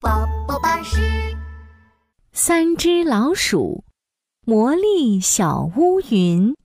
[0.00, 0.98] 宝宝巴士。
[2.32, 3.84] 三只老鼠，
[4.46, 6.56] 魔力小乌云。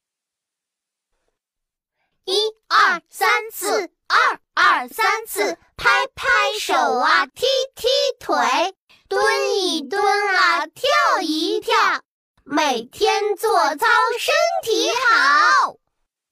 [2.23, 2.33] 一
[2.69, 7.87] 二三四，二二三四，拍拍手啊，踢踢
[8.21, 8.37] 腿，
[9.09, 9.21] 蹲
[9.59, 10.01] 一蹲
[10.37, 11.75] 啊，跳一跳，
[12.45, 13.85] 每天做操
[14.17, 14.33] 身
[14.63, 15.75] 体好。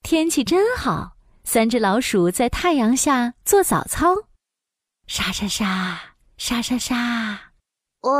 [0.02, 4.14] 天气真好，三只老鼠在太阳下做早操，
[5.06, 7.52] 沙沙沙，沙沙沙。
[8.00, 8.10] 喂，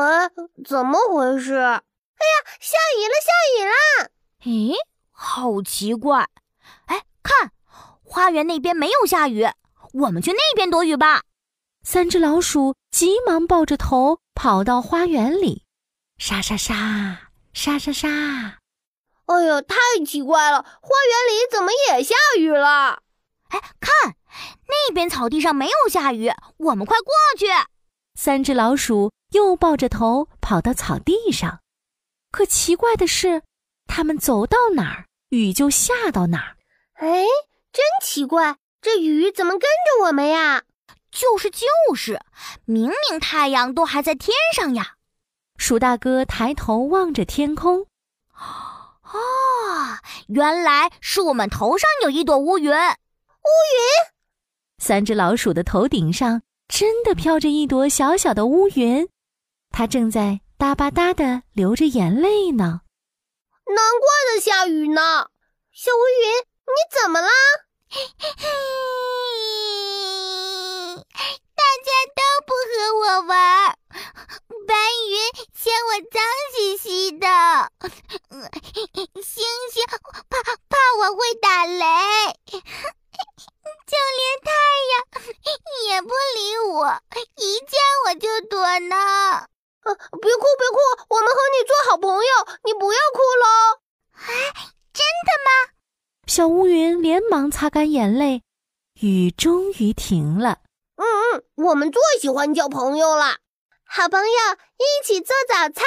[0.64, 1.54] 怎么回事？
[1.54, 4.10] 哎呀，下雨了，下雨了！
[4.45, 4.74] 咦，
[5.10, 6.28] 好奇怪！
[6.87, 7.50] 哎，看，
[8.02, 9.46] 花园那边没有下雨，
[9.92, 11.23] 我们去那边躲雨吧。
[11.82, 15.66] 三只老鼠急忙抱着头跑到花园里，
[16.16, 18.09] 沙沙沙，沙沙沙。
[19.26, 19.76] 哎呀，太
[20.06, 23.02] 奇怪了，花园里怎么也下雨了？
[23.48, 24.16] 哎，看，
[24.66, 27.46] 那边草地上没有下雨，我们快过去。
[28.14, 29.12] 三只老鼠。
[29.30, 31.59] 又抱着头跑到草地上，
[32.30, 33.43] 可奇怪的是，
[33.88, 36.57] 它们走到哪儿，雨就下到哪儿。
[36.92, 37.24] 哎，
[37.73, 40.62] 真奇怪，这雨怎么跟着我们呀？
[41.10, 42.20] 就是就是，
[42.65, 44.95] 明明太阳都还在天上呀！
[45.57, 47.88] 鼠大哥抬头望着天空，
[48.38, 49.18] 哦，
[50.29, 52.70] 原来是我们头上有一朵乌云。
[52.70, 54.15] 乌云，
[54.79, 59.09] 三只老鼠的头顶上真的飘着一朵小小的乌云。
[59.70, 62.80] 它正在哒吧哒的流着眼泪呢，
[63.66, 65.28] 难怪在下雨呢。
[65.72, 66.28] 小乌云，
[66.66, 67.28] 你怎么了？
[71.56, 73.78] 大家都不和我玩，
[74.66, 74.75] 白
[75.09, 75.12] 云
[75.54, 76.22] 嫌我脏
[76.54, 77.26] 兮兮的，
[79.22, 79.82] 星星
[80.28, 81.84] 怕怕我会打雷，
[82.53, 82.60] 就
[84.19, 84.50] 连太
[84.92, 84.94] 阳
[85.88, 86.38] 也不理
[86.72, 87.03] 我，
[87.37, 87.70] 一见
[88.06, 89.48] 我就躲呢。
[89.84, 90.78] 别哭，别哭，
[91.10, 92.22] 我们和你做好朋友，
[92.64, 93.47] 你不要哭喽。
[94.12, 94.16] 啊，
[94.92, 95.48] 真的吗？
[96.34, 98.42] 小乌云连忙擦干眼泪，
[98.94, 100.58] 雨终于停了。
[100.96, 103.36] 嗯嗯，我们最喜欢交朋友了，
[103.84, 105.84] 好朋友一起做早操。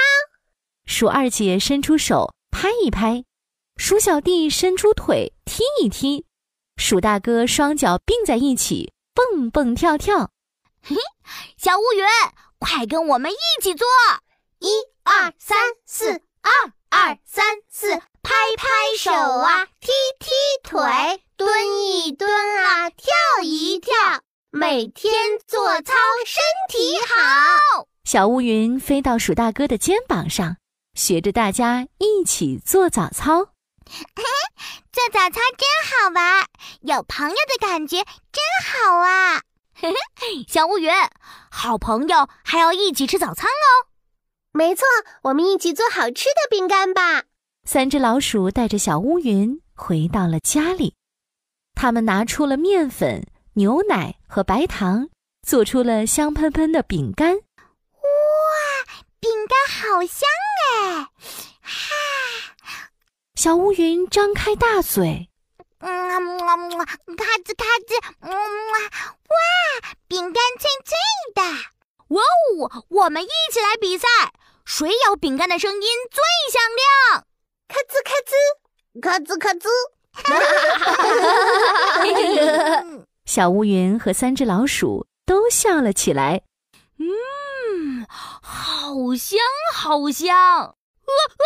[0.86, 3.26] 鼠二姐伸出手拍一拍，
[3.76, 6.26] 鼠小弟伸出腿踢一踢，
[6.78, 10.32] 鼠大哥双脚并在一起蹦蹦跳跳。
[10.82, 10.96] 嘿，
[11.58, 12.06] 小乌云。
[12.60, 13.86] 快跟我们一起做！
[14.60, 14.70] 一
[15.04, 17.92] 二三四，二二三四，
[18.24, 18.66] 拍拍
[18.98, 20.32] 手啊，踢踢
[20.64, 20.82] 腿，
[21.36, 22.28] 蹲一蹲
[22.64, 23.94] 啊，跳一跳，
[24.70, 25.14] 每天
[25.48, 25.94] 做操
[26.26, 27.88] 身体好。
[28.04, 30.58] 小乌云飞到鼠大哥的肩膀上，
[30.94, 33.46] 学着大家一起做早操。
[34.92, 36.46] 做早操真好玩，
[36.82, 39.42] 有朋友的感觉真好啊！
[39.74, 39.90] 嘿
[40.20, 40.92] 嘿，小乌云，
[41.50, 43.88] 好朋友还要一起吃早餐哦。
[44.52, 44.86] 没错，
[45.22, 47.24] 我们一起做好吃的饼干吧。
[47.64, 50.96] 三只老鼠带着小乌云回到了家里，
[51.74, 53.26] 他们拿出了面粉、
[53.58, 55.10] 牛奶和白糖，
[55.42, 57.38] 做出了香喷喷的饼干。
[57.38, 57.42] 哇，
[59.20, 60.30] 饼干好香
[60.62, 61.08] 哎！
[61.64, 61.96] 哈，
[63.34, 65.32] 小乌云张开大嘴。
[65.80, 66.56] 嗯啊啊！
[67.18, 67.98] 咔吱咔吱！
[68.22, 68.30] 哇，
[70.08, 70.96] 饼干脆脆
[71.34, 71.42] 的！
[72.10, 74.08] 哇哦，我们一起来比赛，
[74.66, 75.82] 谁咬饼干的声音
[76.12, 76.22] 最
[76.54, 77.26] 响亮？
[77.68, 78.36] 咔吱咔吱，
[79.02, 79.68] 咔吱咔吱。
[83.28, 86.44] 小乌云和三只老鼠都笑了起来。
[86.98, 89.38] 嗯，好香，
[89.76, 90.34] 好香！
[90.34, 91.44] 哎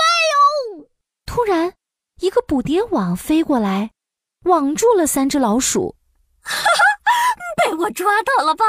[0.78, 0.88] 呦！
[1.26, 1.74] 突然，
[2.20, 3.90] 一个捕蝶网飞过来。
[4.44, 5.96] 网住了三只老鼠，
[6.44, 6.64] 哈哈，
[7.58, 8.66] 被我抓到了吧？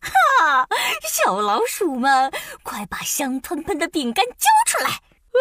[0.00, 0.68] 哈，
[1.02, 4.88] 小老鼠们，快把香喷喷的饼干交出来！
[4.88, 5.40] 呃，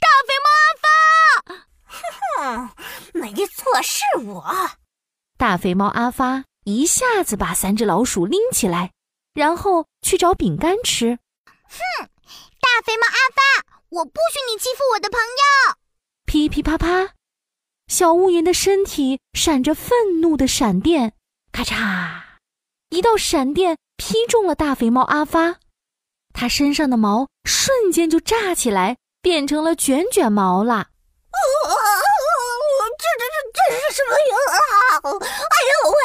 [0.00, 0.90] 大肥猫阿发，
[1.86, 2.02] 哼
[2.38, 2.70] 哼，
[3.14, 4.44] 没错，是我。
[5.36, 8.92] 大肥猫阿发一下子把三只老鼠拎起来，
[9.34, 11.18] 然后去找饼干吃。
[11.46, 12.08] 哼，
[12.60, 15.74] 大肥猫阿发，我不许你欺负我的朋友！
[16.24, 17.14] 噼噼啪啪。
[17.88, 21.12] 小乌云的身体闪着愤怒的闪电，
[21.52, 22.22] 咔嚓，
[22.88, 25.56] 一道闪电劈中了大肥猫阿发，
[26.32, 30.88] 它身上的毛瞬间就炸起来，变成了卷卷毛啦！
[35.04, 35.10] 呀？
[35.20, 35.96] 哎呦喂！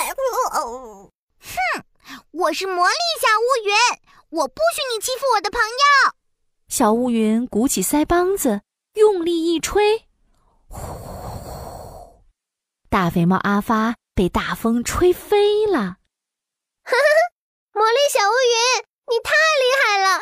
[1.41, 1.55] 哼，
[2.31, 3.73] 我是魔力小乌云，
[4.41, 6.13] 我不许你欺负我的朋友！
[6.67, 8.61] 小乌云鼓起腮帮子，
[8.93, 10.07] 用力一吹，
[10.67, 10.79] 呼。
[12.89, 15.79] 大肥猫阿发被大风吹飞了。
[16.83, 16.97] 哈哈，
[17.73, 20.19] 魔力小乌云，你太厉害了！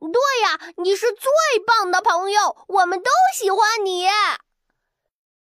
[0.00, 1.30] 对呀，你是最
[1.66, 4.08] 棒的朋友，我们都喜欢你。